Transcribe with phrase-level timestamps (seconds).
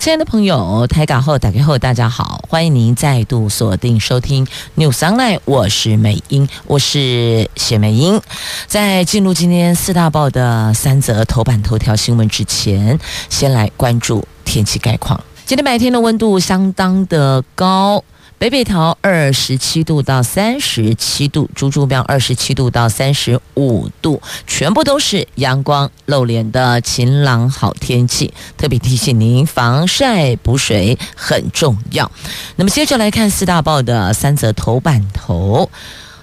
[0.00, 4.46] 亲爱的朋友，台港后打开后，大家好，欢迎您再度锁定收听
[4.76, 8.18] new sunny 我是美英，我是谢美英。
[8.66, 15.22] 在进入今天四大报的三则头版头条新闻之前，先来关注天气概况。
[15.44, 18.02] 今天白天的温度相当的高。
[18.40, 28.32] 北北桃二十七度到三十七度，竹竹苗二十七度到三十五度，全部都是阳光露脸的晴朗好天气。
[28.56, 32.10] 特别提醒您，防晒补水很重要。
[32.56, 35.68] 那么接着来看四大报的三则头版头，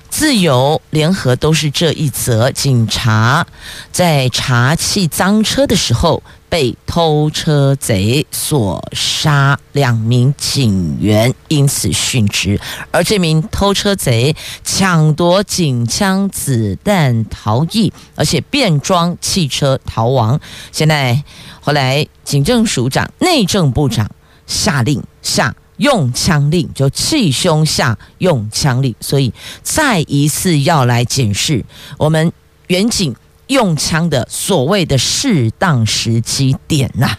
[0.09, 3.45] 自由联合都是这一则：警察
[3.91, 6.23] 在查缉赃车的时候。
[6.49, 12.59] 被偷车贼所杀，两名警员因此殉职。
[12.89, 20.39] 而这名偷车贼抢夺警枪子弹逃逸，而且变装汽车逃亡。
[20.71, 21.21] 现在
[21.59, 24.09] 后来警政署长、内政部长
[24.45, 31.65] 下令下用枪令，就气凶下用枪令，所以再一次要来检视
[31.97, 32.31] 我们
[32.67, 33.13] 员警。
[33.47, 37.17] 用枪的所谓的适当时机点呐、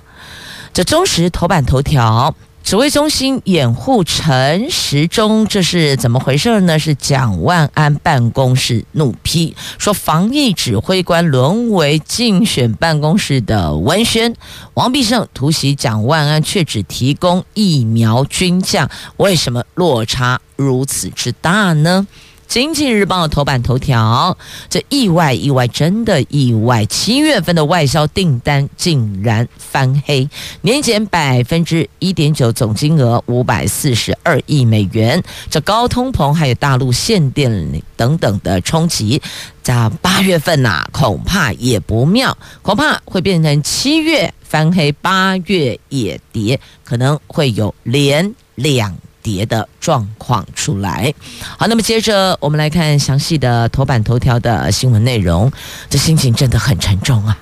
[0.72, 6.78] 这中时头版头条，指挥中心掩护陈时中，这是怎么回事呢？
[6.78, 14.34] 是蒋万安办公室怒批说，防疫指挥官沦为竞选办公室的文宣。
[14.74, 22.06] 王必胜突袭蒋万安，却只提供疫苗军将，为什么落差如此之大呢？
[22.48, 24.36] 经济日报头版头条，
[24.70, 30.26] 这意外意外真的意外，七月份的外销订单竟然翻黑，
[30.62, 35.22] 年减百分之一点九，总金额五百四十二亿美元。
[35.50, 39.20] 这高通膨还有大陆限电等等的冲击，
[39.62, 48.96] 在八月份呐、恐怕也不妙，恐怕会变成七月翻黑，八月也跌，可能会有连两。
[49.30, 51.12] 别的状况出来，
[51.58, 55.52] 好，那么接着我们来看详细的头版头条的新闻内容。
[55.90, 57.36] 这心情真的很沉重啊！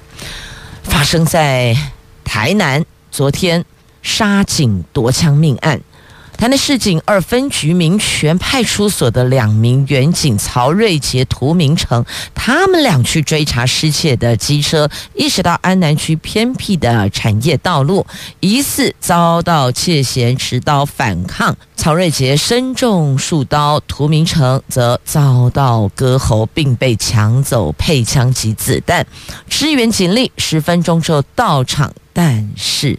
[0.82, 1.76] 发生在
[2.24, 3.64] 台南，昨天
[4.02, 5.80] 杀警夺枪命案。
[6.36, 12.04] 台南市警二分局民权派出所的两名员警曹瑞杰、涂明成，
[12.34, 18.06] 他们俩去追查失窃的机车，意识到安南区偏僻的产业道路，
[18.40, 21.56] 疑似遭到窃嫌，持刀反抗。
[21.74, 29.06] 曹瑞杰身中数刀，涂明成则遭到割喉，并被抢走配枪及子弹。
[29.48, 32.98] 支援警力十分钟之后到场，但是。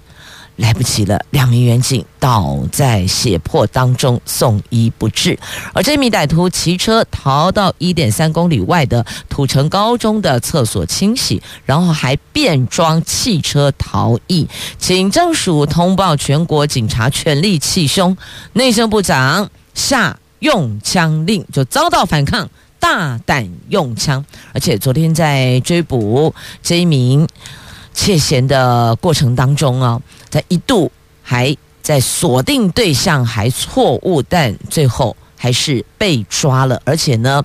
[0.57, 5.37] 来不及了，两名员警倒在血泊当中，送医不治。
[5.71, 14.47] 而这名歹徒骑车逃到一点三公里外的土城高中的厕所清洗，然后还变装汽车逃逸。
[14.79, 18.17] 警政署通报全国警察全力弃凶，
[18.53, 24.25] 内政部长下用枪令，就遭到反抗，大胆用枪。
[24.53, 27.27] 而且昨天在追捕这一名
[27.93, 30.01] 窃嫌的过程当中啊。
[30.47, 30.91] 一度
[31.23, 36.81] 还在锁定对象还错误，但最后还是被抓了。
[36.85, 37.43] 而且呢，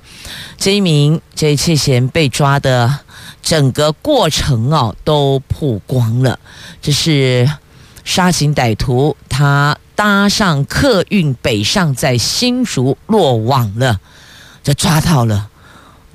[0.56, 2.98] 这一名这一窃嫌被抓的
[3.42, 6.38] 整个过程哦都曝光了。
[6.80, 7.50] 这是
[8.04, 14.00] 杀警歹徒，他搭上客运北上，在新竹落网了，
[14.64, 15.48] 就抓到了，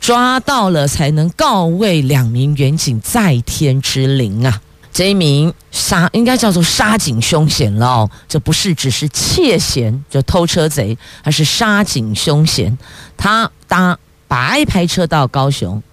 [0.02, 4.62] 抓到了才能告慰两名员警在天之灵啊。
[4.98, 12.76] 这一名杀应该叫做杀警凶嫌了哦，这不是只是窃嫌，就偷车贼，而是杀警凶嫌。
[13.16, 15.84] 他搭白牌车到高雄，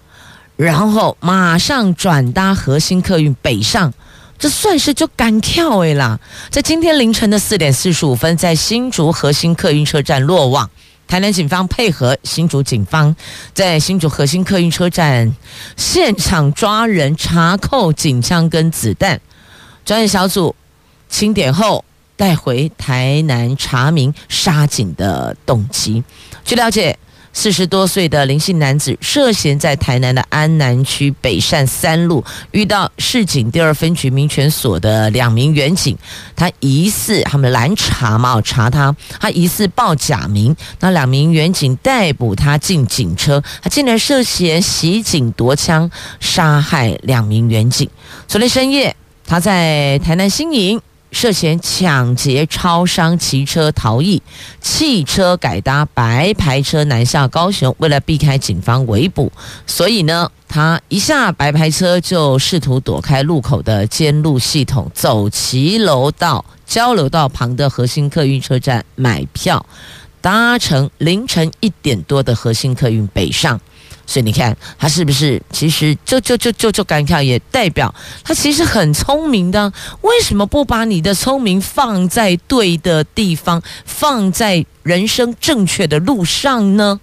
[0.55, 3.93] 然后马上转搭核心客运北上，
[4.39, 6.19] 这算是就赶跳诶啦。
[6.49, 10.67] 在今天凌晨的四点四十五分，在新竹核心客运车站落网。
[11.07, 13.15] 台南警方配合新竹警方，
[13.53, 15.35] 在新竹核心客运车站
[15.77, 19.21] 现场抓人、查扣警枪跟子弹。
[19.85, 20.55] 专业小组
[21.07, 21.85] 清点后
[22.15, 26.03] 带回台南查明杀警的动机。
[26.43, 26.97] 据了解，
[27.35, 35.95] 四十多岁的林姓男子涉嫌在台南的安南区北善三路遇到市警第二分局民权所的两名员警，
[36.33, 45.91] 他疑似他们拦查嘛，查他，他疑似报假名，那两名员警逮捕他进警车，他竟然涉嫌袭警夺枪，
[46.21, 47.87] 杀害两名员警。
[48.27, 48.95] 昨天深夜，
[49.27, 50.81] 他在台南新营。
[51.15, 54.21] 涉嫌抢劫超商，骑车逃逸，
[54.59, 59.31] 汽车改搭白牌车南下高雄，为了避开警方围捕，
[59.65, 69.65] 所以呢，他一下白牌车就试图躲开路口的监录系统，走骑楼道交流道旁的核心客运车站买票，
[70.19, 73.61] 搭乘凌晨一点多的核心客运北上。
[74.07, 77.93] 所以你看，他是不是其实就就就就就干跳，也代表
[78.23, 79.73] 他其实很聪明的。
[80.01, 86.99] 为什么不把你的聪明放在对的地方，放在人生正确的路上呢？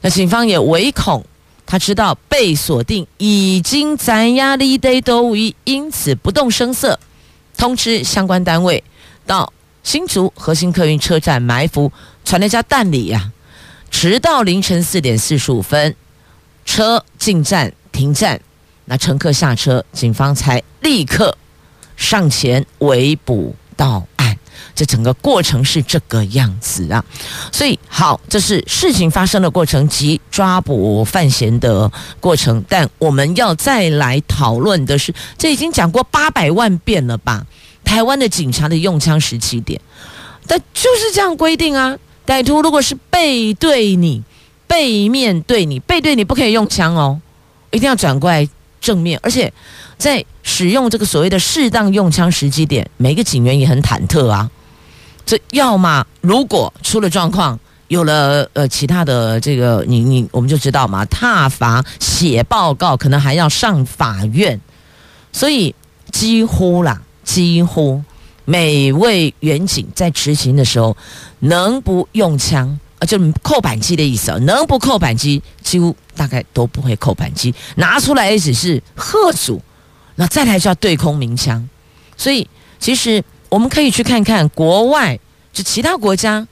[0.00, 1.24] 那警方也唯恐
[1.64, 6.98] 他知道被锁定，已经在压力得都已，因此不动声色
[7.56, 8.82] 通知相关单位
[9.26, 9.52] 到
[9.82, 11.92] 新竹核心客运车站埋伏，
[12.24, 13.30] 传了一家蛋里呀、
[13.90, 15.94] 直到凌晨四点四十五分。
[16.66, 18.38] 车进站停站，
[18.84, 21.34] 那乘客下车，警方才立刻
[21.96, 24.36] 上前围捕到案。
[24.74, 27.02] 这整个过程是这个样子啊，
[27.50, 31.90] 所以好，这是事情发生的过程及抓捕范闲的
[32.20, 32.62] 过程。
[32.68, 37.46] 但我们要再来讨论的是，这已经讲过八百万遍了吧？
[37.84, 39.80] 台湾的警察的用枪时机点，
[40.46, 41.96] 但就是这样规定啊。
[42.26, 44.22] 歹徒如果是背对你。
[44.76, 47.18] 背面对你，背对你不可以用枪哦，
[47.70, 48.46] 一定要转过来
[48.78, 49.18] 正面。
[49.22, 49.50] 而且
[49.96, 54.50] 在使用这个所谓的适当用枪时机点，每个警员也很忐忑啊。
[55.24, 57.58] 这要么如果出了状况，
[57.88, 64.60] 有了呃其他的这个你你我们就知道嘛，挞伐写报告，可能还要上法院。
[65.32, 65.74] 所以
[66.12, 68.02] 几乎啦，几乎
[68.44, 70.94] 每位员警在执行的时候，
[71.38, 72.78] 能不用枪？
[72.98, 79.60] 啊，就扣扳机的意思啊，能不扣扳机，几乎大概都不会扣扳机，拿出来也只是吓阻，
[80.14, 81.68] 那再来就要对空鸣枪。
[82.16, 82.48] 所以，
[82.78, 85.18] 其实我们可以去看看国外，
[85.52, 86.46] 就其他国家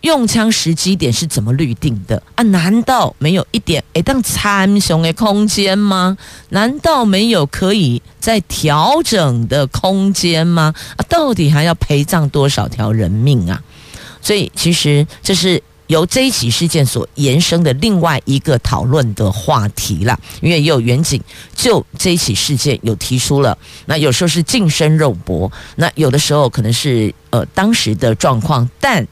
[0.00, 2.42] 用枪时机点是怎么律定的啊？
[2.44, 6.16] 难道没有一点诶当参雄的空间吗？
[6.48, 10.74] 难道没有可以再调整的空间吗？
[10.96, 13.62] 啊，到底还要陪葬多少条人命啊？
[14.20, 20.18] 所以，其实这是由这一起事件所延伸的另外一个讨论的话题了。
[20.40, 21.20] 因为也有远景
[21.54, 23.56] 就这一起事件有提出了，
[23.86, 29.06] 那有时候是近身肉搏，那有的时候可能是呃当时的状况，但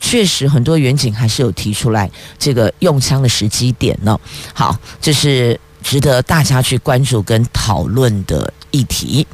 [0.00, 4.18] 确实很多远景还是有提出来这个用枪的时机点呢。
[4.52, 9.26] 好，这是值得大家去关注跟讨论的议题。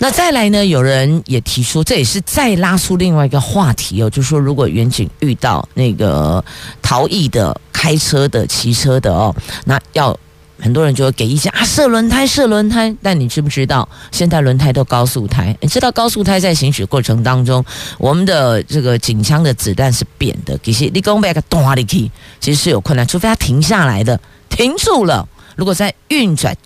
[0.00, 0.64] 那再来呢？
[0.64, 6.42] 有人也提出，这也是再拉出另外一个话题哦，就是说，如果员警遇到那个
[6.80, 9.34] 逃逸的、开车的、骑车的哦，
[9.64, 10.16] 那要
[10.60, 12.94] 很多人就会给意见啊，射轮胎，射轮胎。
[13.02, 15.56] 但你知不知道，现在轮胎都高速胎？
[15.60, 17.64] 你知道高速胎在行驶过程当中，
[17.98, 22.08] 我们的这个警枪的子弹是扁的，其实你讲别个动力器，
[22.38, 25.28] 其实是有困难，除非它停下来的，停住了。
[25.56, 26.56] 如果在运转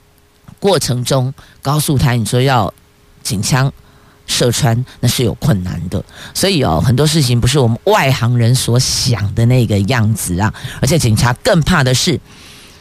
[0.61, 1.32] 过程中，
[1.62, 2.70] 高速胎，你说要。
[3.22, 3.72] 警枪
[4.26, 6.02] 射穿，那是有困难的，
[6.34, 10.52] 所以哦，很多事情不是我们外行人所想的那个样子啊。
[10.80, 12.20] 而且警察更怕的是，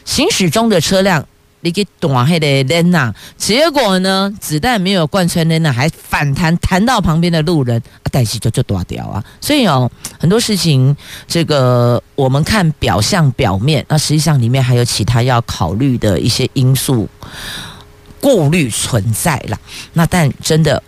[0.04, 1.26] 行驶中的车辆
[1.60, 9.22] 你给断黑的人呐，结果呢，子弹没有贯穿人呐，还反弹弹到旁边的路人，啊，代志就就断掉啊。
[9.40, 10.96] 所以哦，很多事情，
[11.28, 17.08] 这个我们看表象表面，那实际上里面还有其他要考虑的一些因素。
[18.22, 19.58] 顾虑存在了，
[19.94, 20.80] 那但真的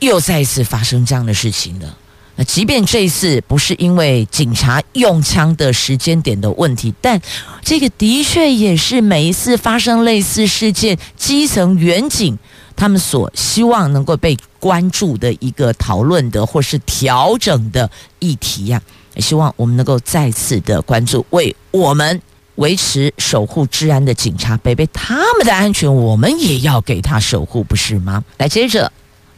[0.00, 1.98] 又再一次发生这样的事情了。
[2.36, 7.20] 那即便这一次不是因为警察用枪的时间点的问题，但
[7.62, 12.38] 这个的确也是每一次发生类似事件，基层员警
[12.74, 18.80] 他们所希望能够被关注的一个讨论的或是调整的议题呀、
[19.14, 22.22] 也希望我们能够再次的关注，为我们。
[22.62, 28.22] 维持守护治安的警察，贝贝他们的安全，我们也要给他守护，不是吗？
[28.38, 28.86] 来，接着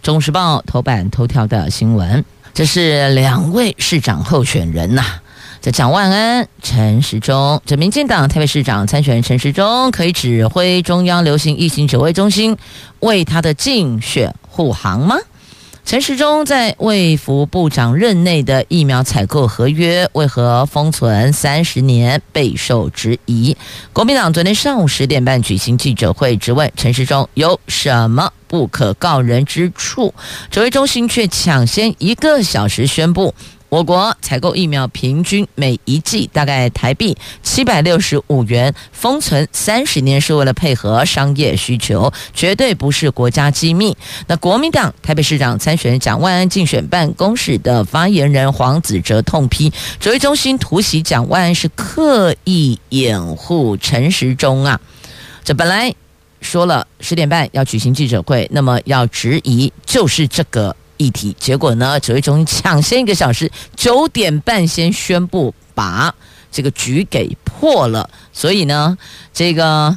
[0.05, 5.03] 《中时报》头版头条的新闻，这是两位市长候选人呐、
[5.63, 12.55] 这蒋万安、陈时中，这民进党台北市长参选人陈时中可以指挥中央流行疫情指挥中心
[13.01, 15.17] 为他的竞选护航吗？
[15.85, 23.55] 陈时中在卫福部长任内的疫苗采购合约为何封存三十年备受质疑。
[23.93, 30.15] 国民党昨天上午十点半举行记者会，质问陈时中有什么不可告人之处，
[30.51, 33.35] 指挥中心却抢先一个小时宣布。
[33.75, 43.97] 我国采购疫苗平均每一剂大概台币七百六十五元，封存三十年是为了配合商业需求，绝对不是国家机密。
[44.29, 54.81] 那国民党台北市长参选人蒋万安竞选办公室的发言人黄子哲痛批，指挥中心突袭蒋万安是刻意掩护陈时中啊！
[55.43, 55.93] 这本来
[56.41, 60.77] 说了十点半要举行记者会，那么要质疑就是这个。
[60.97, 61.99] 议题，结果呢？
[62.01, 66.15] 指挥中心抢先一个小时，九点半先宣布把
[66.51, 68.09] 这个局给破了。
[68.33, 68.97] 所以呢，
[69.33, 69.97] 这个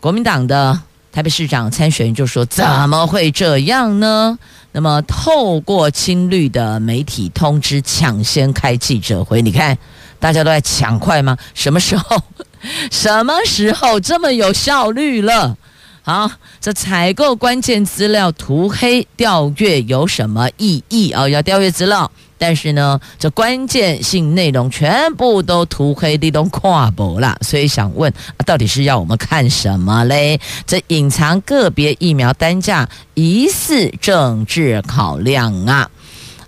[0.00, 0.80] 国民党的
[1.12, 4.38] 台北市长参选人就说：“怎么会这样呢？”
[4.72, 9.40] 那么透过亲绿的媒体通知，抢先开记者会。
[9.40, 9.76] 你看，
[10.20, 11.36] 大家都在抢快吗？
[11.54, 12.22] 什么时候？
[12.90, 15.56] 什么时候这么有效率了？
[16.08, 21.28] 好，这采购关键资料涂黑调阅有什么意义啊？
[21.28, 22.08] 要调阅资料，
[22.38, 27.36] 但是呢，这关键性内容全部都涂黑，你都看不了。
[27.40, 28.12] 所以想问，
[28.44, 30.40] 到底是要我们看什么嘞？
[30.64, 35.90] 这隐藏个别疫苗单价，疑似政治考量啊！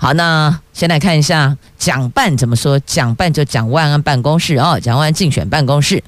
[0.00, 2.78] 好，那先来看一下蒋办怎么说。
[2.78, 6.02] 蒋办就蒋万安办公室哦，蒋万安竞选办公室。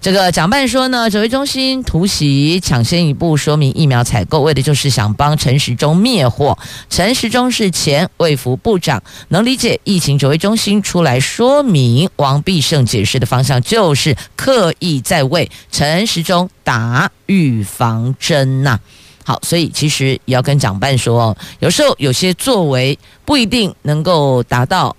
[0.00, 6.56] 这个蒋办说呢，指挥中心突袭抢先一步说明疫苗采购，为的就是想帮陈时中灭火。
[6.88, 12.08] 陈时中是前卫福部长，能理解疫情指挥中心出来说明。
[12.16, 18.78] 王必胜解释的方向就是刻意在为陈时中打预防针呐、
[19.24, 24.96] 好，所以其实也要跟长办说，有时候有些作为不一定能够达到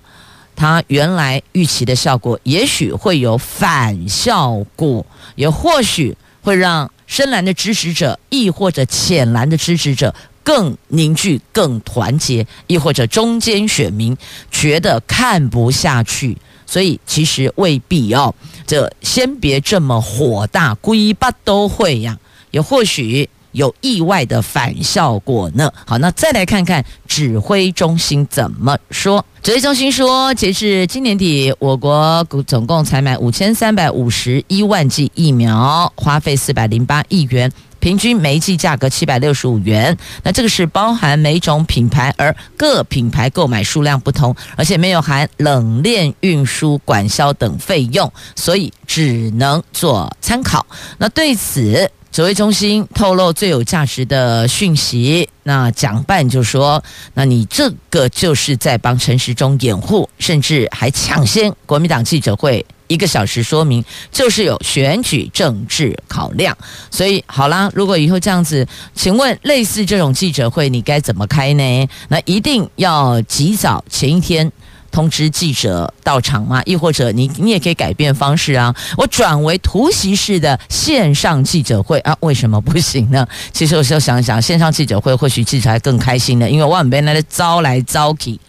[0.56, 14.16] 他原来预期的效果，也许会有反效果，也或许会让深蓝的支持者，亦或者浅蓝的支持者更凝聚、更团结，亦或者中间选民
[14.50, 18.34] 觉得看不下去，所以其实未必哦。
[18.66, 22.18] 这先别这么火大，规八都会呀，
[22.52, 23.30] 也或许。
[23.54, 25.72] 有意外的反效果呢。
[25.88, 29.26] 好，那再来看看指挥中心怎么说。
[29.42, 39.98] 指挥中心说，截至今年底，我国总共采买五千三百五十一万剂疫苗，花费四百零八亿元，平均每剂价格七百六十五元。
[40.24, 50.66] 那这个是包含每种品牌，而各品牌购买数量不同，而且没有含冷链运输、管销等费用，所以只能做参考。
[50.98, 51.92] 那对此。
[52.14, 56.84] 指挥中心透露最有价值的讯息，那蒋办就说
[57.16, 66.56] ：“那你这个就是在帮陈时中掩护，甚至还抢先国民党记者会一个小时说明，就是有选举政治考量。
[66.92, 71.90] 所以好啦，如果以后这样子，请问类似这种记者会，你该怎么开呢？
[72.10, 74.52] 那一定要及早前一天。”
[74.94, 76.62] 通知记者到场吗？
[76.66, 82.16] 亦或者你你也可以改变方式啊，我转为突袭式的线上记者会啊？
[82.20, 83.28] 为什么不行呢？
[83.52, 88.40] 其实有时候想想，线上记者会或许记者还更开心呢，因为万别那的招来招去，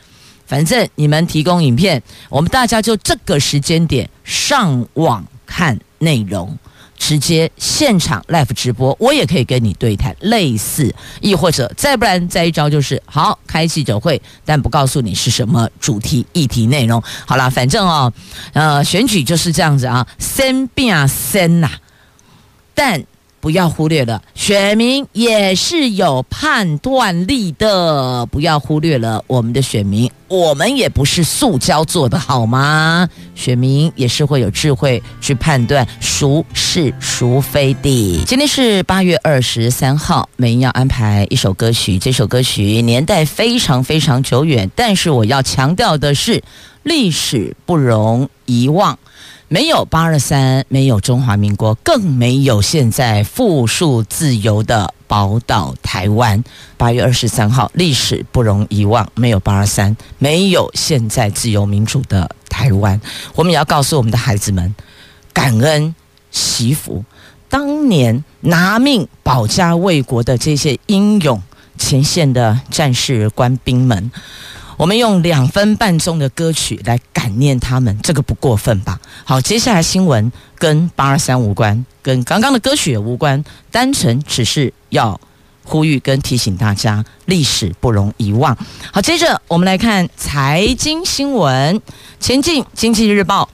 [0.46, 6.56] 反正你们提供影片，我们大家就这个时间点上网看内容。
[6.96, 17.02] 直接现场 live 直播，我也可以跟你对谈，类似，亦或者再不然再一招就是好开记者会，但不告诉你是什么主题、议题内容。
[17.26, 18.12] 好啦，反正哦，
[18.52, 21.70] 呃，选举就是这样子啊，先变先呐，
[22.74, 23.04] 但。
[23.44, 28.24] 不要忽略了，选民也是有判断力的。
[28.24, 33.06] 不要忽略了我们的选民，我们也不是塑胶做的，好吗？
[33.34, 38.24] 选民也是会有智慧去判断孰是孰非的。
[38.24, 46.42] 今天是八月二十三号，美英要安排一首歌曲，这首歌曲年代非常非常久远，但是我要强调的是，
[46.82, 48.98] 历史不容遗忘。
[49.48, 56.42] 没有八二三，没有中华民国，更没有现在富庶自由的宝岛台湾。
[56.76, 59.06] 八月二十三号，历史不容遗忘。
[59.14, 63.00] 没有八二三，没有现在自由民主的台湾。
[63.34, 64.74] 我们也要告诉我们的孩子们，
[65.32, 65.94] 感恩
[66.30, 67.04] 惜福。
[67.48, 71.40] 当年拿命保家卫国的这些英勇
[71.78, 74.10] 前线的战士官兵们。
[74.76, 79.00] 我们用两分半钟的歌曲来感念他们，这个不过分吧？
[79.24, 85.20] 好，接下来新闻跟八二三无关，跟刚刚的歌曲也无关，单纯只是要
[85.62, 88.56] 呼吁跟提醒大家，历史不容遗忘。
[88.92, 91.80] 好，接着我们来看财经新闻。
[92.20, 93.48] 前进经济日报，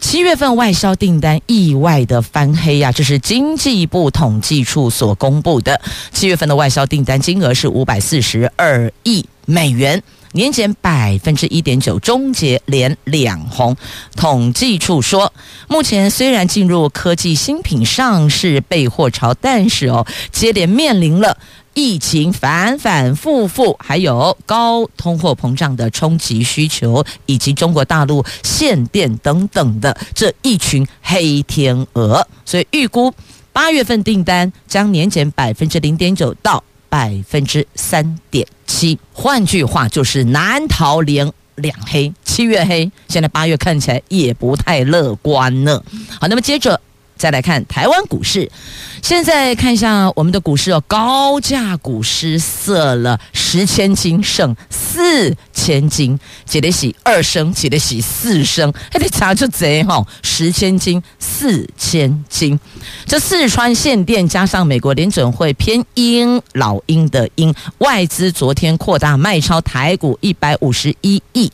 [0.00, 5.80] 七月份外销订单意外的翻黑呀、这是经济部统计处所公布的。
[6.12, 10.02] 七月份的外销订单金额是五百四十二亿美元。
[10.32, 13.76] 年减百分之一点九，终结连两红。
[14.16, 15.32] 统计处说，
[15.68, 21.36] 目前虽然进入科技新品上市备货潮，但是哦，接连面临了
[21.74, 33.12] 疫情反反复复，还有高通货膨胀的冲击需求，以及中国大陆限电等等的这一群黑天鹅，所以预估
[33.52, 36.62] 八月份订单将年减百分之零点九到。
[36.90, 45.82] 百分之三点七，换句话就是难逃连两黑，七月黑，现在八月看起来也不太乐观呢。
[46.20, 46.78] 好，那么接着。
[47.20, 48.50] 再来看台湾股市，
[49.02, 62.58] 现在看一下我们的股市哦，高价股失色了，十千金剩四千金，几得洗二升，几得洗四升，还得查出贼哈，十千金四千金，
[63.04, 71.52] 这四川限电加上美国联准会偏鹰老鹰的鹰，外资昨天扩大卖超台股一百五十一亿，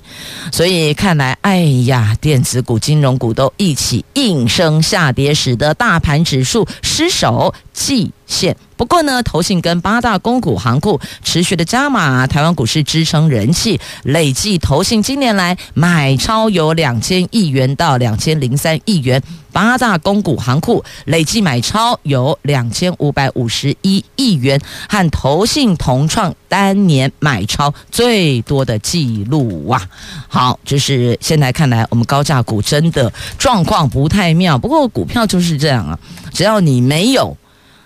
[0.53, 5.56] 所以看来，哎呀，电子股、金融股都一起应声下跌时。
[5.57, 29.87] 的大盘指数失守季线，不过呢，投信跟八大公股行库持续的加码，台湾股市支撑人气，累计投信今年来买超有两千亿元到两千零三亿元，八大公股行库累计买超有两千五百五十一亿元，和投信同创单年买超最多的记录啊！
[30.27, 35.99] 好，就是现在看来，我们高价股真的状况不太妙，不过股票就是这样啊，
[36.33, 37.37] 只要你没有。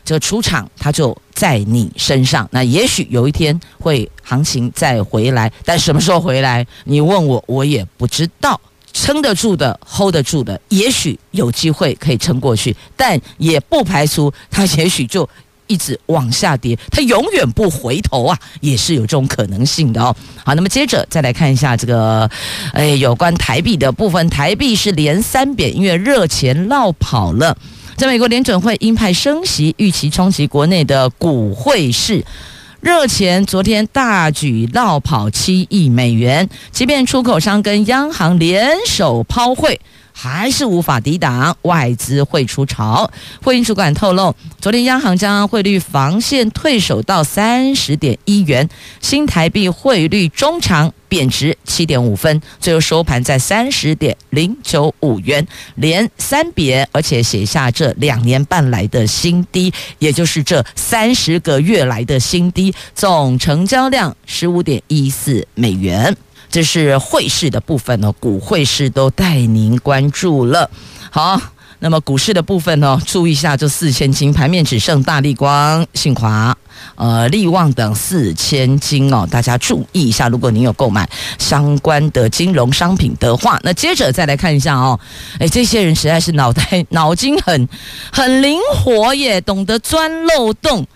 [0.05, 2.49] 这个出场，它就在你身上。
[2.51, 6.67] 那也许有一天会行情再回来，但什么时候回来？
[6.85, 8.61] 你问我，我也不知道。
[8.93, 15.29] 撑得住的，hold 得住的，也许有机会可以撑过去，但也不排除它也许就
[15.69, 20.15] 一直往下跌，它永远不回头啊，也是有这种可能性的哦。
[20.45, 22.29] 好，那么接着再来看一下这个，
[22.73, 27.57] 哎，有关台币的部分，台币是连三贬，因为热钱落跑了。
[28.01, 32.25] 在美国联准会鹰派升息，预期冲击国内的股汇市，
[32.81, 39.79] 热钱昨天大举绕跑七亿美元，即便出口商跟央行联手抛汇。
[40.23, 43.11] 还是无法抵挡外资汇出潮。
[43.43, 48.69] 汇银主管透露，昨天央行将汇率防线退守到三十点一元，
[49.01, 66.15] 新台币汇率中长贬值七点五分，最后收盘在三十点零九五元，连三贬，而且写下这两年半来的新低，也就是这三十个月来的新低，总成交量十五点一四美元。
[66.51, 70.69] 这是汇市的部分哦，股汇市都带您关注了。
[71.11, 71.41] 好，
[71.79, 76.57] 那么股市的部分呢，注意一下，这四千金盘面只剩大立光、信华、
[76.97, 80.29] 呃力旺等四千金哦，大家注意一下。
[80.29, 81.09] 如果您有购买
[81.39, 84.99] 相关的金融商品的话，那接着再来看一下哦，
[85.39, 87.69] 哎，这些人实在是脑袋脑筋很
[88.13, 90.87] 很灵活耶，懂得钻漏洞。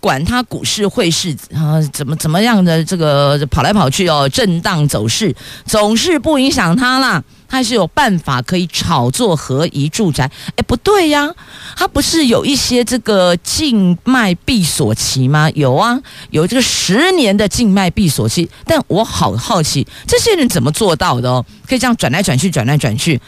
[0.00, 5.34] 管他股市汇市啊，怎么怎么样的这个跑来跑去哦，震荡走势
[5.66, 7.22] 总是不影响它啦。
[7.52, 10.30] 它是有办法可以炒作合宜住宅。
[10.54, 11.28] 哎，不对呀，
[11.76, 15.50] 它不是有一些这个静脉闭锁期吗？
[15.56, 15.98] 有啊，
[16.30, 18.48] 有这个十年的静脉闭锁期。
[18.64, 21.44] 但我好好奇，这些人怎么做到的哦？
[21.68, 23.20] 可以这样转来转去，转来转去，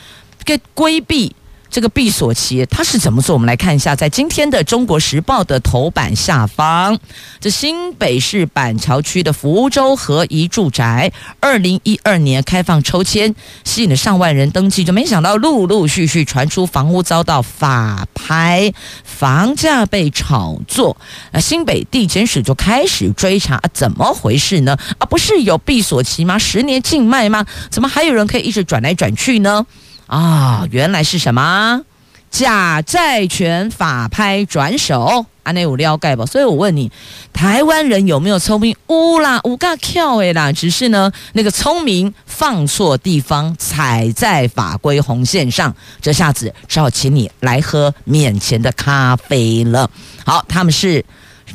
[0.46, 1.34] 可以规避。
[1.72, 3.32] 这个闭锁期它是怎么做？
[3.34, 6.98] 我们来看一下，在今天的《中国时报》的头版下方，
[7.40, 20.98] 这新北市板桥区的福州合宜住宅，二零一二年开放抽签，吸引了上万人登记，就没想到陆陆续续传出房屋遭到法拍，房价被炒作，
[21.32, 24.76] 那新北地检署就开始追查，啊，怎么回事呢？
[24.98, 26.38] 啊，不是有闭锁期吗？
[26.38, 27.46] 十年禁卖吗？
[27.70, 29.64] 怎么还有人可以一直转来转去呢？
[30.06, 31.80] 啊、原来是什么
[32.30, 35.26] 假债权法拍转手？
[35.42, 36.24] 安内有了解不？
[36.24, 36.92] 所以我问你，
[37.32, 38.76] 台湾人有没有聪明？
[38.86, 40.52] 乌啦，乌嘎跳诶啦！
[40.52, 49.90] 只是呢，那个聪明放错地方，踩在法规红线上，这下子只好请你来喝面前的咖啡了。
[50.24, 51.04] 好，他们是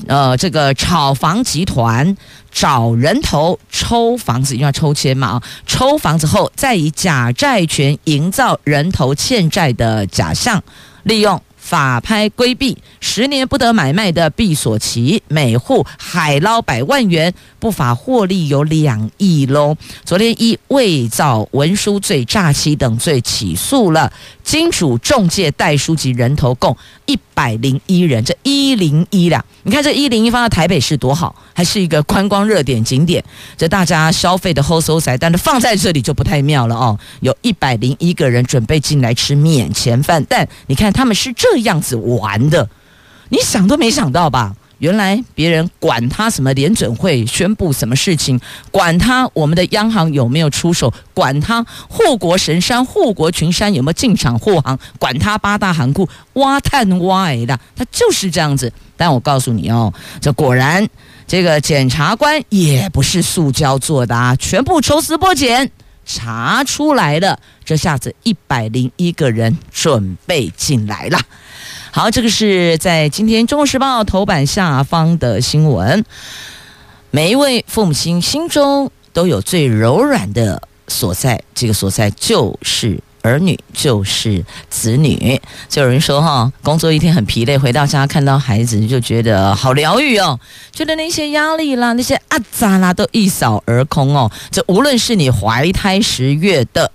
[0.07, 2.15] 呃这个炒房集团。
[2.49, 5.43] 找人头抽房子，因为要抽签嘛啊！
[5.67, 10.63] 抽房子后，再以假债权营造人头欠债的假象，
[11.03, 19.75] 利用法拍规避，十年不得买卖的闭锁期，每户海捞百万元，不法获利有两亿喽。
[20.05, 24.13] 昨天以伪造文书罪、诈欺等罪起诉了
[24.45, 33.21] 金主、中介、代书及人头共一百零一人，这一零一啦，你看这一零一放在台北市多好，还是一个观光热点景点，
[33.57, 36.97] 这大家消费的好所在，但是放在这里就不太妙了哦。
[37.19, 42.69] 有一百零一个人准备进来吃免钱饭，但你看他们是这样子玩的，
[43.29, 44.55] 你想都没想到吧？
[44.79, 48.39] 原来别人管他什么联准会宣布什么事情，
[48.69, 58.71] 管他我们的央行有没有出手，管他护国神山、护国群山有没有进场护航，管他八大行库挖探挖的，他就是这样子。
[58.95, 59.91] 但我告诉你哦，
[60.21, 60.87] 这果然
[61.25, 65.71] 这个检察官也不是塑胶做的啊，全部抽丝剥茧
[66.07, 71.19] 查出来了，这下子一百零一个人准备进来了。
[71.91, 76.03] 好，这个是在今天《中国时报》头版下方的新闻。
[77.11, 85.39] 每一位父母亲心中都有最柔软的所在，这个所在就是儿女，就是子女。
[85.67, 90.39] 就有人说哈，工作一天很疲累，回到家看到孩子就觉得好疗愈哦，
[90.71, 94.31] 觉得那些压力啦、那些阿扎啦都一扫而空哦。
[94.49, 96.89] 这无论是你怀胎十月的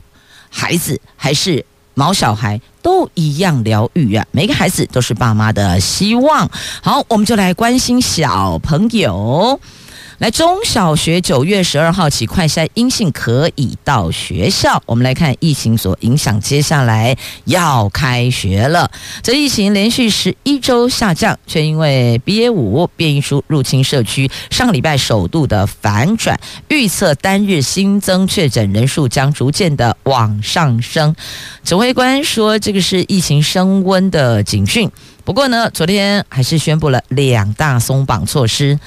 [0.49, 1.65] 孩子，还是
[1.95, 2.61] 毛小孩。
[2.83, 4.27] 都一样疗愈啊！
[4.33, 6.51] 每个孩子都是爸妈的希望。
[6.83, 9.61] 好，我们就来关心小朋友。
[10.23, 14.81] 来，中小学九月十二号起快筛阴性可以到学校。
[14.87, 18.89] 我们来看疫情所影响，接下来要开学了。
[19.21, 31.17] 这疫情连续十一周下降，却因为 BA 五变异株入侵社区，上个礼拜首度的反转，预测单日新增确诊人数将逐渐的往上升。
[31.65, 34.89] 指挥官说，这个是疫情升温的警讯。
[35.25, 38.79] 不过呢，昨天还是宣布了两大松绑措施。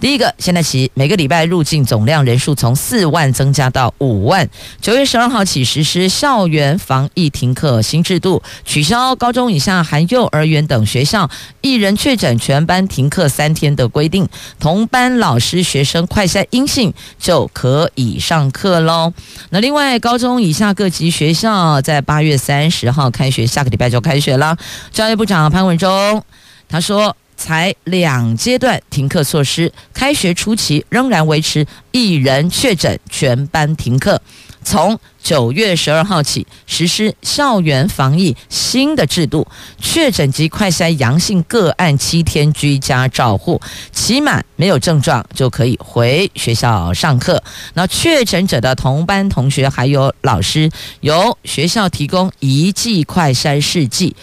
[0.00, 4.48] 第一个，现在起每个礼拜入境总量人数从四万增加到五万。
[4.80, 14.28] 九月十二号起实施校园防疫停课新制度，取消高中以下含幼儿园等学校一人确诊全班停课三天的规定。
[14.58, 19.12] 同班老师学生快筛阴性就可以上课喽。
[19.50, 24.56] 那另外，高中以下各级学校在八月三十号开学，下个礼拜就开学了。
[24.90, 26.22] 教育部长潘文中
[26.68, 34.22] 他说，才两阶段停课措施，开学初期仍然维持一人确诊全班停课。
[34.64, 39.44] 从九月十二号起实施校园防疫新的制度，
[39.80, 47.42] 确诊及快筛阳性个案七天居家照护，期满没有症状就可以回学校上课。
[47.74, 54.14] 那确诊者的同班同学还有老师，由学校提供一剂快筛试剂。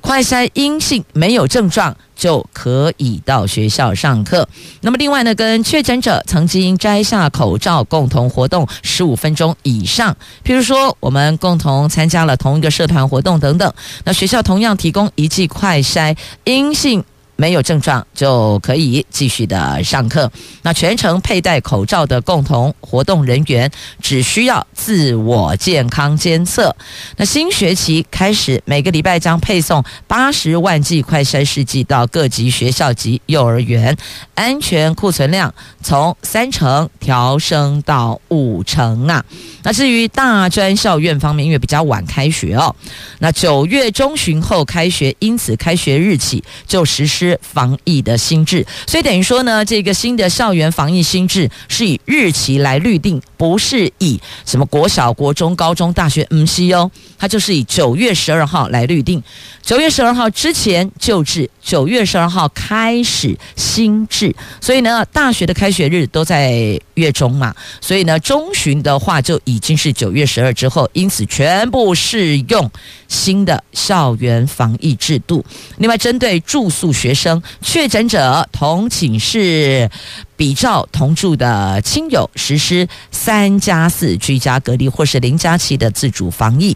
[0.00, 4.48] 快筛阴性，没有症状就可以到学校上课。
[4.80, 13.72] 那么，另外呢，跟确诊者曾经摘下口罩共同活动十五分钟以上，譬如说我们共同参加了同一个社团活动等等，
[14.04, 17.04] 那学校同样提供一剂快筛阴性。
[17.40, 20.30] 没有症状就可以继续的上课。
[20.62, 23.70] 那全程佩戴口罩的共同活动人员
[24.02, 26.74] 只需要自我健康监测。
[27.16, 33.96] 那新学期开始，每个礼拜将配送八十万剂快筛试剂到各级学校及幼儿园，
[34.34, 39.24] 安全库存量从三成调升到五成啊。
[39.62, 42.74] 那至于大专校院方面，因为比较晚开学哦，
[43.20, 47.27] 那九月中旬后开学，因此开学日起就实施。
[47.42, 59.22] 防疫的心智，所以等于说呢，这个新的校园防疫心智是以日期来预定，不是以什么国小、国中、高中、大学，嗯，西哦，它就是以九月十二号来预定。
[59.62, 72.70] 九月十二号之前旧制，九月十二号开始新制，所以呢，大学的开学日都在月中嘛，所以呢，中旬的话就已经是九月十二之后，因此全部适用
[73.06, 75.44] 新的校园防疫制度。
[75.76, 79.90] 另外，针对住宿学生、确诊者同寝室、
[80.38, 86.74] 比照同住的亲友，实施三加四居家隔离或是零加七的自主防疫。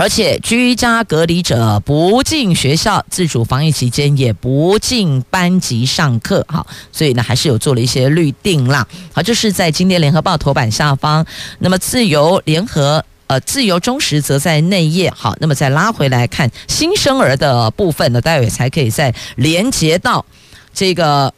[0.00, 6.42] 而且居家隔离者不进学校，自主防疫期间也不进班级上课。
[6.48, 8.88] 好，所以呢，还是有做了一些律定啦。
[9.12, 11.26] 好，这是在今天联合报头版下方。
[11.58, 15.12] 那么自由联合呃自由中时则在内页。
[15.14, 20.24] 好，那么再拉回来看新生儿的部分呢，待会才可以再连接到
[20.72, 21.34] 这个。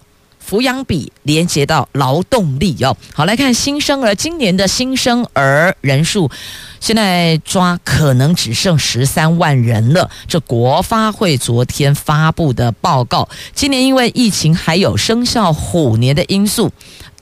[0.49, 2.97] 抚养比连接到劳动力哦。
[3.15, 6.31] 好，来看新生儿，今年的新生儿人数
[6.81, 10.11] 现在抓可能只剩十三万人了。
[10.27, 16.71] 这国发会昨天发布的报告，今年因为疫情还有生肖虎年的因素，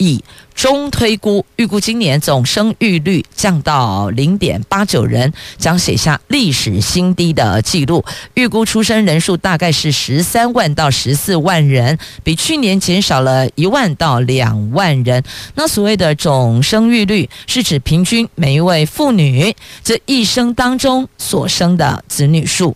[0.01, 8.03] 以中推估，预估今年总生育率降到零点八九人，将写下历史新低的记录。
[8.33, 15.23] 预估出生人数大概是十三万到十四万人，比去年减少了一万到两万人。
[15.55, 22.75] 那所谓的总生育率，是指平均每一位妇女这一生当中所生的子女数。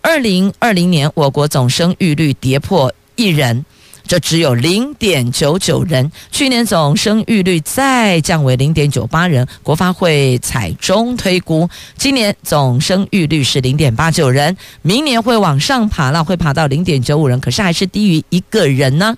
[0.00, 3.66] 二零二零年，我国总生育率跌破一人。
[4.10, 19.16] 这只有零点九九人，去年总生育率再降为零点九八人，国发会采中推估，今年总生育率是零点八九人，明年会往上爬了，会爬到零点九五人，可是还是低于一个人呢，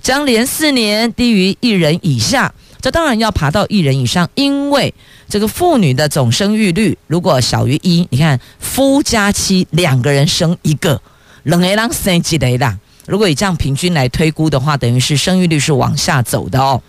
[0.00, 4.94] 将连四年低于一人以下，这当然要爬到一人以上，因为
[5.28, 11.02] 这个妇女的总生育率如果小于一，你看夫家妻两个人生一个，
[11.42, 12.78] 两个人生几个啦？
[13.10, 16.80] 如果以这样平均来推估的话，等于是生育率是往下走的哦。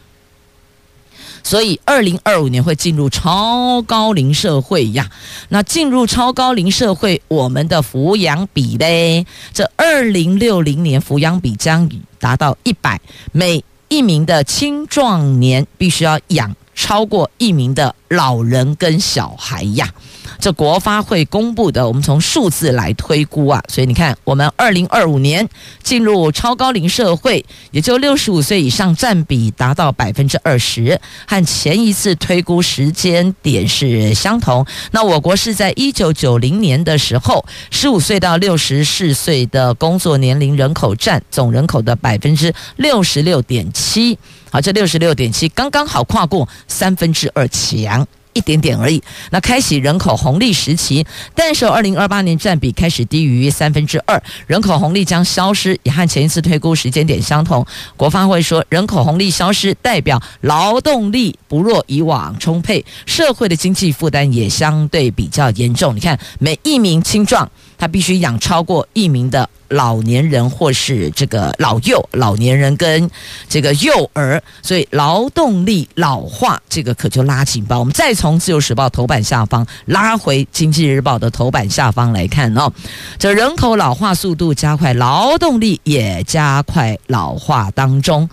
[1.41, 5.09] 所以，二零二五年会进入超高龄社会呀。
[5.49, 19.91] 那进入超高龄社会，我们的抚养比嘞，这二零六零年抚养比将达到一百，每一名的青壮年必须要养超过一名的老人跟小孩呀。
[20.39, 25.47] 这国发会公布的，我们从数字来推估啊，所以你看，我们二零二五年
[25.83, 34.65] 进入超高龄社会，也就六十五岁以上占比达到百分之二十，和前一次推估时间点是相同。
[34.91, 44.17] 那我国是在一九九零年的时候，十五岁到六十四岁的工作年龄人口占总人口的百分之六十六点七，
[44.51, 48.05] 好，这六十六点七刚刚好跨过三分之二强。
[48.33, 49.03] 一点点而已。
[49.31, 57.65] 那开启人口红利时期，但是二零二八年占比开始低于三分之二，人口红利将消失，也和前一次推估时间点相同。
[57.97, 65.93] 国发会说，人口红利消失代表劳动力不若以往充沛，社会的经济负担也相对比较严重。
[65.93, 69.49] 你看，每一名青壮，他必须养超过一名的。
[69.69, 73.09] 老年人或是这个老幼，老年人跟
[73.47, 77.79] 这个幼儿，所以劳动力老化这个可就拉警报。
[77.79, 82.69] 我们再从自由时报头版下方拉回经济日报的头版下方来看哦，
[83.17, 88.29] 这人口老化速度加快，劳动力也加快老化当中。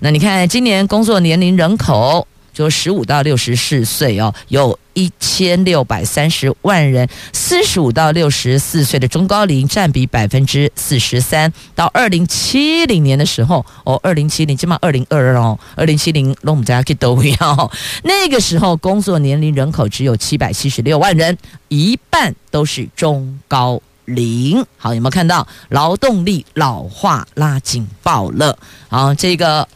[0.00, 2.28] 那你看今年工作年龄人口。
[2.52, 7.08] 就十五到六十四岁哦，有一千六百三十万人。
[7.32, 11.52] 四十五到六十四岁的中高龄占比百分之四十三。
[11.74, 17.70] 到二零七零年的时候，哦，二零七零起码二零二二哦，二零七零我们家去都要。
[18.04, 21.36] 那个时候工作年龄人口只有七百七十六万人，
[21.68, 24.64] 一半都是中高龄。
[24.76, 28.58] 好，有没有看到劳动力老化拉警报了？
[28.88, 29.68] 好，这个。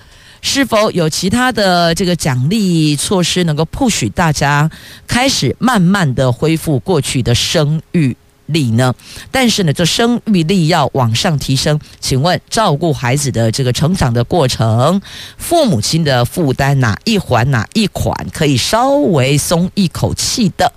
[0.49, 4.71] 是否有其他的这个奖励措施能够 push 大家
[5.05, 8.95] 开始慢慢的恢复过去的生育力呢？
[9.33, 15.03] 但是呢，这生育力要往上提升，请问照顾孩子的这个成长的过程，
[15.37, 20.73] 父母亲的负担哪一环哪一款可以稍微松一口气的？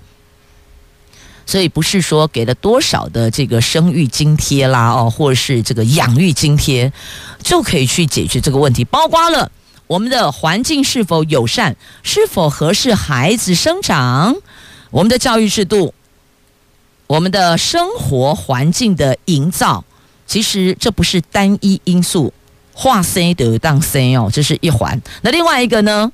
[1.46, 6.92] 所以不是说给了多少的这个生育津贴啦，哦，或者是这个养育津贴
[7.44, 9.50] 就可以去解决这个问题，包括了。
[9.90, 11.74] 我们的环境是否友善？
[12.04, 14.36] 是否合适孩子生长？
[14.92, 15.92] 我们的教育制度，
[17.08, 19.84] 我们的生活环境的营造，
[20.28, 22.32] 其实这不是单一因素，
[22.72, 25.02] 化 C 得当 C 哦，这是一环。
[25.22, 26.12] 那另外一个呢？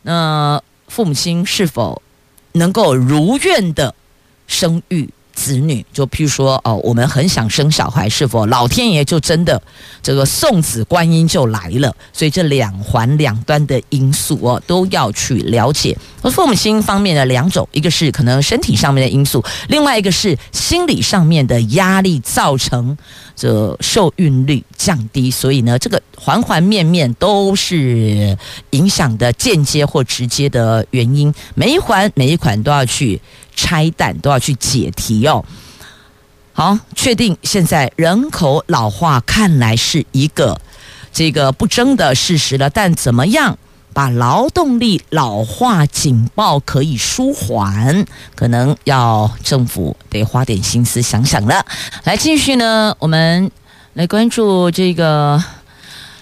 [0.00, 2.00] 那父母亲是否
[2.52, 3.94] 能够如愿的
[4.46, 5.10] 生育？
[5.38, 9.62] 子女，就譬如说，哦，我们很想生小孩，是否老天爷就真的
[10.02, 11.94] 这个送子观音就来了？
[12.12, 15.96] 所以这两环两端的因素哦，都要去了解。
[16.22, 22.98] 而父母亲方面的两种，一个是可能身体上面的因素，另外一个是心理上面的压力造成
[23.36, 25.30] 这受孕率降低。
[25.30, 28.36] 所以呢，这个环环面面都是
[28.70, 33.20] 影响的间接或直接的原因，每一环每一款都要去。
[33.58, 35.44] 拆弹都要去解题哦。
[36.52, 40.60] 好，确定现在人口老化看来是一个
[41.12, 42.70] 这个不争的事实了。
[42.70, 43.58] 但怎么样
[43.92, 51.66] 把劳动力老化警报可以舒缓，可能要政府得花点心思想想了。
[52.04, 53.50] 来，继续呢，我们
[53.94, 55.42] 来关注这个。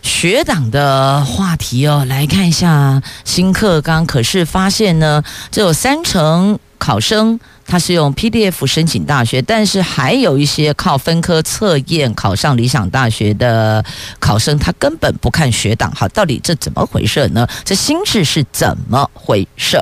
[0.03, 4.07] 学党的话题哦，来看一下新课纲。
[4.07, 5.21] 可是发现呢，
[5.51, 13.85] 只有三成考生他是用 PDF 申请大学，但是还有一些靠分科测验考上理想大学的
[14.21, 15.93] 考生，他根本不看学档。
[15.95, 17.47] 好，到底这怎么回事呢？
[17.65, 19.81] 这心智是怎么回事？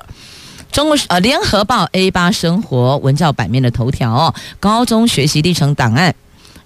[0.73, 6.15] 中国呃，联合报 A 八生活文教版面的头条，高中学习历程档案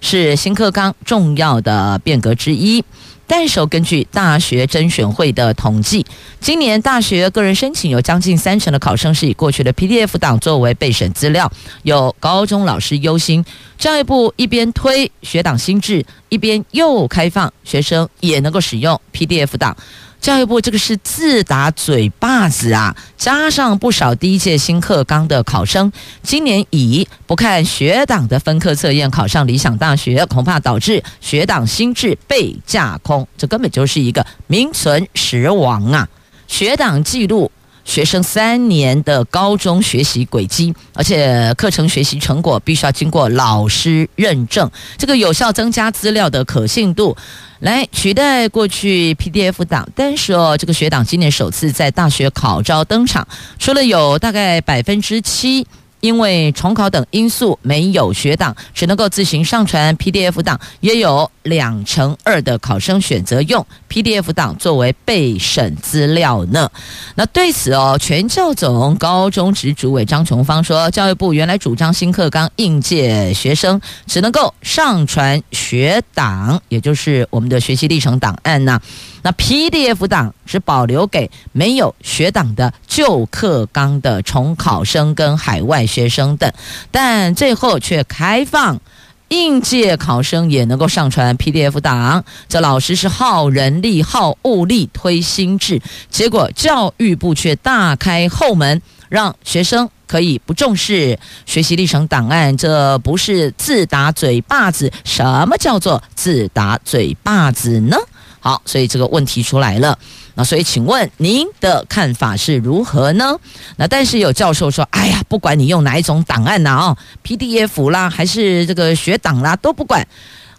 [0.01, 2.83] 是新课纲重要的变革之一。
[3.31, 6.03] 但是，根据大学甄选会的统计，
[6.39, 11.49] 今年大学个人申请有将近三成的考生是以过去的 PDF 档作为备审资料，
[11.83, 13.45] 有高中老师忧心，
[13.77, 19.77] 教育部一边推学档新制，一边又开放学生也能够使用 PDF 档。
[20.21, 22.95] 教育部这个是自打嘴巴子啊！
[23.17, 36.07] 加上不少第一届新课纲的考生，今年以不看学党的分科测验考上理想大学，恐怕导致学党心智被架空，这根本就是一个名存实亡啊！
[36.47, 37.49] 学党记录。
[37.89, 47.17] 学生三年的高中学习轨迹，而且课程学习成果必须要经过老师认证，这个有效增加资料的可信度，
[47.61, 49.89] 来取代过去 PDF 档。
[49.95, 55.65] 但是哦，这个学党今年首次在大学考招登场，除了有大概百分之七。
[56.01, 66.69] 因为重考等因素没有学档，只能够自行上传 PDF 档，也有两成二的考生选择用 PDF 档作为备审资料呢。
[67.15, 78.79] 那对此哦，全教总高中职主委张琼芳说，教育部原来主张新课纲应届学生只能够上传学档，也就是我们的学习历程档案呐。
[79.21, 86.51] 那 PDF 档只保留给没有学档的旧课纲的重考生跟海外学生等，
[86.91, 88.79] 但最后却开放
[89.27, 92.23] 应届考生也能够上传 PDF 档。
[92.47, 102.57] 这老师是耗人力、耗物力推新制，结果教育部却大开后门，让学生可以不重视学习历程档案。
[102.57, 104.91] 这不是自打嘴巴子？
[105.03, 107.97] 什么叫做自打嘴巴子呢？
[108.39, 109.97] 好，所以这个问题出来了。
[110.35, 113.37] 那所以，请问您的看法是如何呢？
[113.77, 120.07] 那但是有教授说：“哎呀，不管你用哪一种档案呐，哦，PDF 啦，还是这个学档啦，都不管。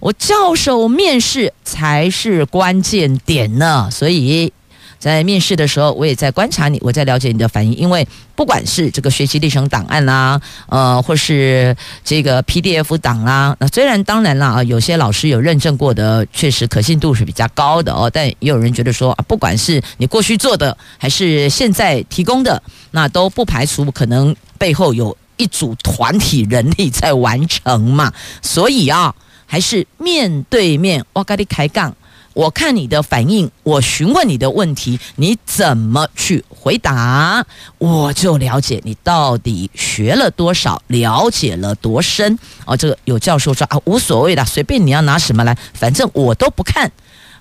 [0.01, 4.53] 我教授面试才是关键点呢。”所以。
[5.01, 7.75] 在面试的时候，我也在观察你，我在了解你的反应。
[7.75, 18.11] 因为不管是这个学习历程档案啦，呃，或是这个 PDF 档啦，那虽然当然啦啊，有些老师有认证过的，确实可信度是比较高的哦。
[18.13, 28.13] 但也有人觉得说，不管是你过去做的，还是现在提供的，那都不排除可能背后有一组团体人力在完成嘛。
[28.43, 29.15] 所以啊，
[29.47, 31.97] 还是面对面，我跟你开杠。
[32.33, 37.45] 我看你的反应，我询问你的问题，你怎么去回答，
[37.79, 42.39] 我就了解你到底学了多少，了解了多深。
[42.65, 46.93] 哦，这个有教授说啊，无所谓的，随便你要拿什么来，反正我都不看，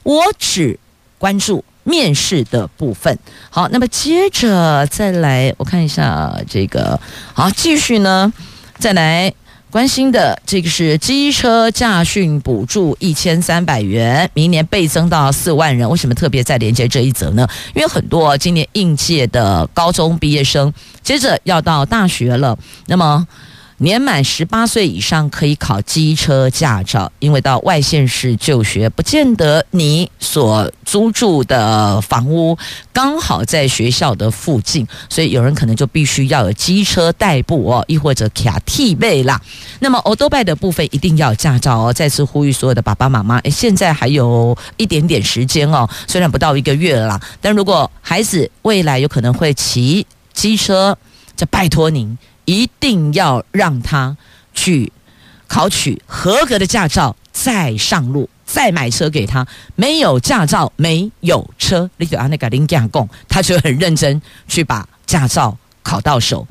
[0.03, 0.79] 我只
[1.19, 3.19] 关注面试的部分。
[3.51, 6.99] 好，那么接着再来，我看一下这个，
[7.33, 8.33] 好，继续呢，
[8.79, 9.33] 再来。
[9.71, 15.87] 关心的这个是机车驾训补助一千三百元，明年倍增到四万人。
[15.89, 17.47] 为什么特别在连接这一则呢？
[17.75, 23.27] 因为很多今年应届的高中毕业生，接着要到大学了，那么。
[23.81, 32.57] 年满十八岁以上可以考机车驾照，因为到外县市就学，不见得你所租住的房屋
[32.91, 39.41] 刚好在学校的附近，所以有人可能就必须要有机车代步哦，亦或者卡替贝啦。
[39.79, 41.93] 那么欧兜拜的部分一定要驾照哦。
[41.93, 50.97] 再次呼吁所有的爸爸妈妈，诶，现在还有一点点时间哦，虽然不到一个月了啦，但如果孩子未来有可能会骑机车，
[51.37, 52.17] 就拜托您。
[52.49, 54.17] 一定要让他
[54.55, 54.91] 去
[55.47, 59.45] 考取合格的驾照，再上路，再买车给他。
[59.75, 66.47] 没有驾照，没有车，你就按那个林讲讲，他就很认真去把驾照考到手。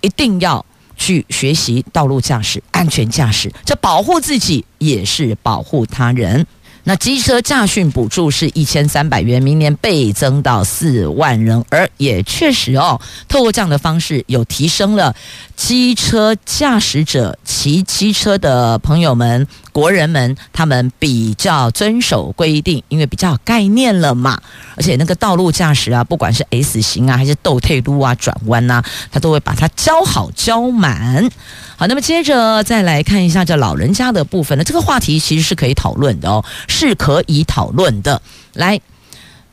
[0.00, 6.44] 一定要去学习道路驾驶、安全驾驶，这保护自己也是保护他人。
[6.88, 15.12] 那机车驾训补助是一千三百元，明年倍增到四万人，而也确实哦，透过这样的方式，有提升了
[15.56, 24.40] 机车驾驶者骑机车的朋友们、国人们，他们比较遵守规定，因为比较有概念了嘛。
[24.76, 28.80] 而且那个道路驾驶啊，不管是 S 型啊，还是倒退路啊、转弯呐，
[29.10, 31.28] 他都会把它教好教满。
[31.78, 36.42] 好，那么接着再来看一下这老人家的部分呢，这个话题其实是可以讨论的哦。
[36.76, 38.20] 是可以讨论的。
[38.52, 38.78] 来，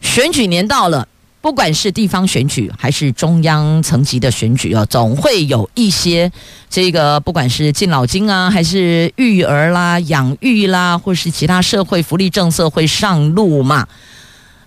[0.01, 1.07] 选举年到了。
[1.43, 6.31] 不管是地方选举还是中央层级的选举哦，总会有一些
[6.69, 13.85] 这个，不管是敬老金啊，还是育儿啦、养育啦，或是其他社会福利政策会上路嘛。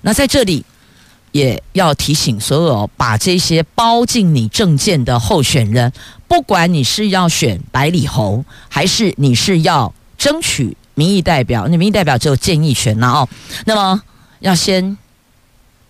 [0.03, 0.67] 那在这里
[1.33, 5.91] 也要提醒所有把这些包进你政见的候选人，
[6.29, 13.29] 不管你是要选百里侯，还是你是要争取民意代表，那民意代表只有建议权了哦。
[13.65, 14.03] 那么
[14.41, 14.99] 要先。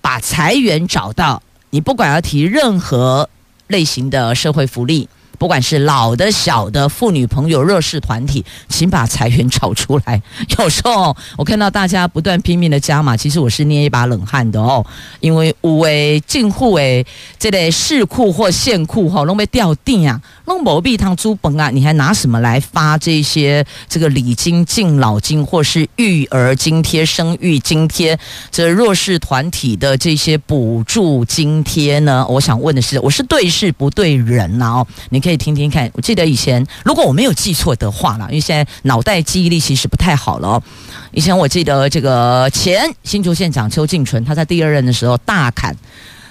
[0.03, 3.29] 把裁员找到，你不管要提任何
[3.67, 5.09] 类型的社会福利。
[5.39, 10.21] 不管是老的、小的、妇女朋友、弱势团体，请把裁员找出来。
[10.59, 14.85] 有时候我看到大家不断拼命的加码，其实我是捏一把冷汗的哦。
[15.21, 17.05] 因为五位进户诶，
[17.39, 28.19] 这类市库或县库哈，拢被掉定啊，拢某币汤猪本啊，你还拿什么来发这些这个礼金、敬老金或是育儿津贴、生育津贴，
[28.51, 32.27] 这弱势团体的这些补助津贴呢？
[32.29, 35.26] 我想问的是，我是对事不对人呐哦，你。
[35.27, 40.63] 可以听听看，我记得以前，如果我没有记错的话啦，因为现在脑袋记忆力其实不太好了哦。
[41.11, 45.77] 以前我记得这个前新竹县长邱静纯，他在第二任的时候大砍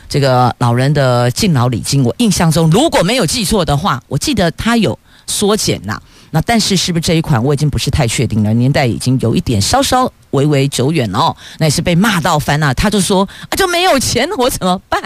[0.08, 6.02] 这个老人的敬老礼金，我印象中如果没有记错的话，我记得他有缩减呐。
[6.36, 11.38] 那但是是不是这一款我已经不是太确定了，年代已经有一点稍稍微微久远了哦。
[11.60, 15.02] 那也是被骂到翻了，他就说啊，就没有钱，我怎么办？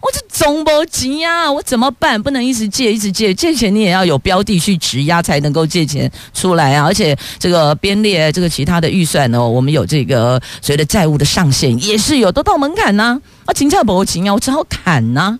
[0.00, 2.22] 我这总不急呀，我怎么办？
[2.22, 6.84] 不能一直借，一直借，借钱你也要有标的去质押才能够借钱出来啊。
[6.84, 13.20] 而且这个编列这个其他的预算呢，我们有这个所谓的债务的上限也是有，都到门槛呐。
[13.46, 15.36] 啊，金价不急啊，我只好砍呐。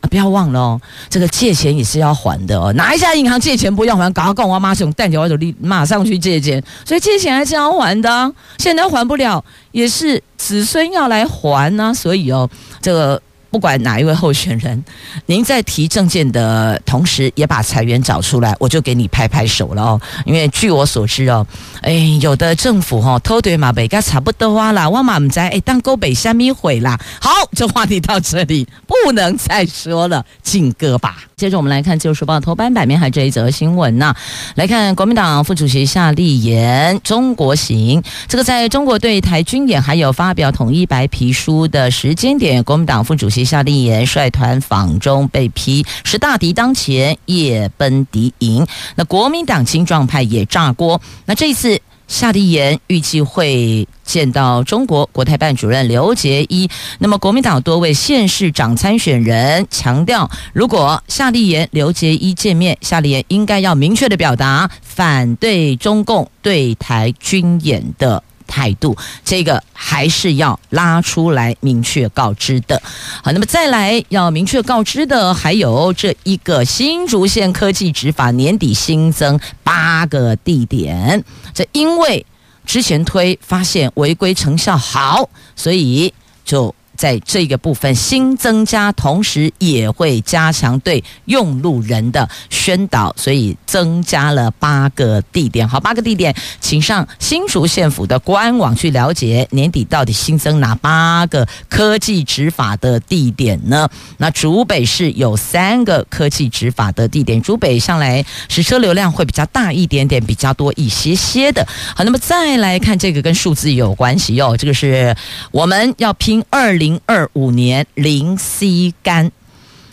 [0.00, 2.72] 啊不要忘了哦，这个借钱也是要还的哦。
[2.74, 4.12] 哪一家银行借钱不用还？
[4.12, 8.32] 搞到跟我妈这种蛋我就立马上去借钱，所以借钱还是要还的。
[8.58, 11.92] 现在还不了，也是子孙要来还呢。
[11.94, 12.48] 所以哦，
[12.80, 13.20] 这个。
[13.50, 14.84] 不管哪一位候选人，
[15.26, 20.00] 您在提政见的同时，也把裁员找出来，我就给你拍拍手了哦。
[20.26, 21.46] 因为据我所知哦，
[21.80, 27.00] 哎，有的政府哈偷对马，北该差不多啦，我嘛唔知哎，当沟北虾米毁啦。
[27.20, 31.16] 好，这话题到这里不能再说了，进歌吧。
[31.34, 34.12] 接着我们来看《自由时报》头版版面还这一则新闻呢。
[34.56, 43.37] 来看国民党副主席夏立言中国行，这个在中国对台军演还有发表统一白皮书的时间点，国民党副主席。
[43.44, 48.66] 夏立言率团访中被批是大敌当前，夜奔敌营。
[48.94, 51.00] 那国民党青壮派也炸锅。
[51.26, 56.68] 那这次夏立言预计会见到中国国台办主任刘杰一。
[56.98, 68.24] 那么国民党多位县市长参选人强调，如果夏立言、刘杰一见面，夏立言应该要明确的表达反对中共对台军演的。
[68.48, 72.82] 态度，这个还是要拉出来明确告知的。
[73.22, 81.22] 好，那么再来要明确告知的，还有这一个新竹县科技执法年底新增八个地点。
[81.54, 82.26] 这因为
[82.66, 86.12] 之前推发现违规成效好，所以
[86.44, 86.74] 就。
[86.98, 95.66] 在这个部分新增加，同时也会加强对用路人的宣导，所以增加了八个地点。
[95.66, 103.88] 好，八个地点，请上新竹县府的官网去了解年底到底新增哪八个科技执法的地点呢？
[104.16, 111.64] 那竹北市有三个科技执法的地点，竹北向来是车流量会比较大一点点，比较多一些些的。
[111.94, 115.16] 好，那么再来看这个跟数字有关系哟，这个是
[115.52, 116.87] 我们要拼二零。
[116.88, 119.30] 零二五年零 C 肝，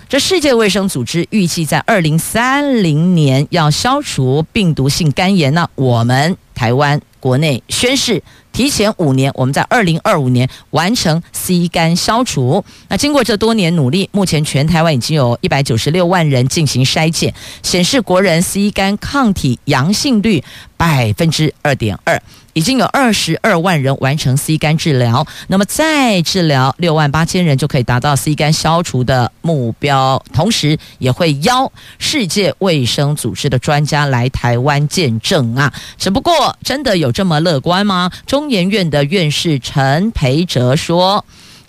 [0.07, 5.53] 这世界卫生组织预计在二零三零年要消除病毒性肝炎。
[5.53, 8.23] 那我们台湾国内宣誓，
[8.53, 12.63] 提前五年，我们在二零二五年完成 C 肝消除。
[12.87, 20.41] 那经过这多年努力，目前全台湾已经有一百九十六万人进行筛检，显示国人 C 肝抗体阳性率
[20.77, 22.21] 百分之二点二。
[22.55, 30.23] 已经有二十二万人完成 C 肝治疗，那么再治疗六万八千人就可以达到 C 肝消除的目标。
[30.33, 35.73] 同时也会邀世界卫生组织的专家来台湾见证啊！
[35.97, 38.09] 只不过真的有这么乐观吗？
[38.25, 41.25] 中研院的院士陈培哲说。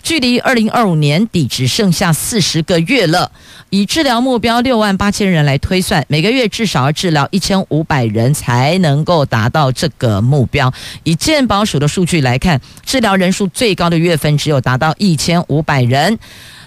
[0.07, 3.29] 距离二零二五年底只剩下四十个月了，
[3.71, 10.73] 以治疗目标六万八千人来推算，每个月至少要治疗一千五百人才能够达到这个目标。
[11.03, 16.17] 以健保署的数据来看，治疗人数最高的月份只有达到一千五百人，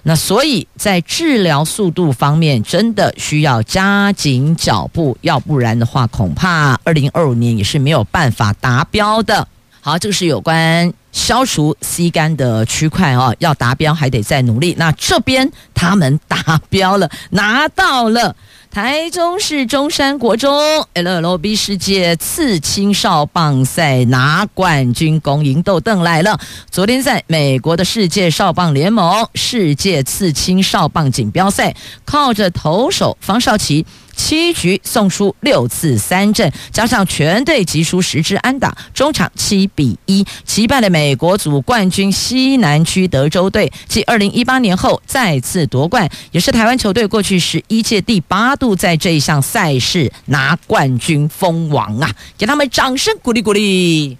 [0.02, 9.48] 那所以在治疗速度方面，真的需要加紧脚步，要不然的话，恐怕二零二五年也是没有办法达标的。
[9.80, 14.74] 好，这个是有关消除 C 肝的区块哦，要达标还得再努力。
[14.78, 18.36] 那这边他们达标了，拿到了。
[18.70, 20.56] 台中市中山国中
[20.94, 26.38] LLB 世界刺青少棒赛拿冠军，恭迎豆邓来了。
[26.70, 33.84] 昨天在美国的世界少棒联盟世界刺青少棒锦标赛，靠着投手方少奇。
[34.14, 52.14] 七局送出六次三振，加上全队击出十支安打，中场七比一击败了美国组冠军西南区德州队，继二零一八年后再次夺冠，也是台湾球队过去十一届第八度在这一项赛事拿冠军封王啊！
[52.36, 54.18] 给他们掌声鼓励鼓励。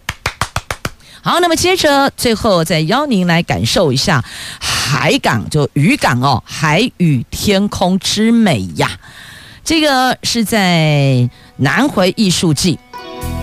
[1.23, 4.25] 好，那么接着最后再邀您来感受一下
[4.59, 8.91] 海港，就渔港哦，海与天空之美呀。
[9.65, 12.79] 这个是在南回艺术季，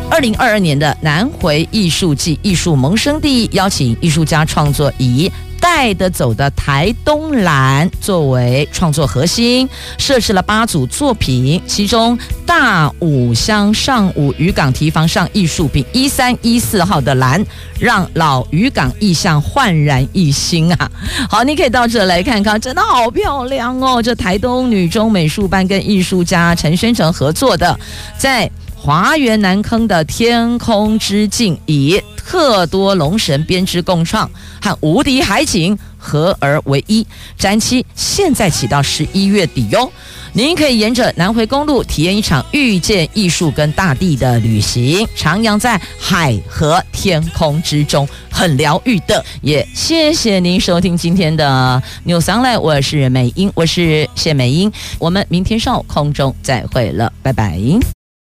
[0.10, 17.46] 二零二二年的南回艺术季艺术萌生地，邀请艺术家创作以带得走的台东蓝作为创作核心，设置了八组作品，其中大武乡上武渔港提防上艺术品一三一四号的蓝，
[17.78, 20.92] 让老渔港意象焕然一新啊！
[21.30, 24.02] 好，你可以到这来看看，真的好漂亮哦！
[24.02, 27.78] 这台东女中美术班跟艺术家陈宣成合作的，
[28.18, 28.50] 在。
[28.80, 34.30] 华园南坑的天空之镜，以特多龙神编织共创
[34.62, 37.06] 和无敌海景合而为一。
[37.38, 39.92] 展期现在起到十一月底哟。
[40.34, 49.26] 您可以沿着南回公路体验一场遇见艺术跟大地的旅行，徜徉在海和天空之中，很疗愈的。
[49.42, 57.60] 也谢谢您收听今天的 New Sunlight，我是美英，我是谢美英，我们明天上午空中再会了，拜拜。